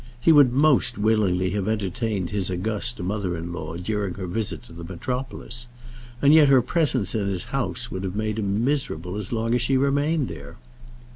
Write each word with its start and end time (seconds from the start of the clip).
He 0.19 0.31
would 0.31 0.51
most 0.51 0.97
willingly 0.97 1.51
have 1.51 1.67
entertained 1.67 2.31
his 2.31 2.49
august 2.49 2.99
mother 2.99 3.37
in 3.37 3.53
law 3.53 3.75
during 3.77 4.15
her 4.15 4.25
visit 4.25 4.63
to 4.63 4.73
the 4.73 4.83
metropolis, 4.83 5.67
and 6.23 6.33
yet 6.33 6.47
her 6.49 6.63
presence 6.63 7.13
in 7.13 7.27
his 7.27 7.43
house 7.53 7.91
would 7.91 8.03
have 8.03 8.15
made 8.15 8.39
him 8.39 8.65
miserable 8.65 9.15
as 9.15 9.31
long 9.31 9.53
as 9.53 9.61
she 9.61 9.77
remained 9.77 10.27
there. 10.27 10.57